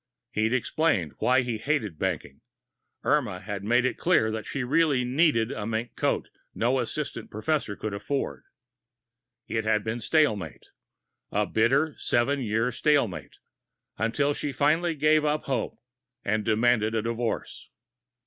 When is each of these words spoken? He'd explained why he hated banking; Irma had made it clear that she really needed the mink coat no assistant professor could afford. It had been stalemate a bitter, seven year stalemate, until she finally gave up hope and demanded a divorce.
He'd 0.31 0.51
explained 0.51 1.13
why 1.19 1.41
he 1.43 1.59
hated 1.59 1.99
banking; 1.99 2.41
Irma 3.03 3.39
had 3.39 3.63
made 3.63 3.85
it 3.85 3.99
clear 3.99 4.31
that 4.31 4.47
she 4.47 4.63
really 4.63 5.03
needed 5.05 5.49
the 5.49 5.63
mink 5.67 5.95
coat 5.95 6.29
no 6.55 6.79
assistant 6.79 7.29
professor 7.29 7.75
could 7.75 7.93
afford. 7.93 8.43
It 9.47 9.63
had 9.63 9.83
been 9.83 9.99
stalemate 9.99 10.63
a 11.31 11.45
bitter, 11.45 11.93
seven 11.99 12.41
year 12.41 12.71
stalemate, 12.71 13.35
until 13.95 14.33
she 14.33 14.51
finally 14.51 14.95
gave 14.95 15.23
up 15.23 15.43
hope 15.43 15.77
and 16.25 16.43
demanded 16.43 16.95
a 16.95 17.03
divorce. 17.03 17.69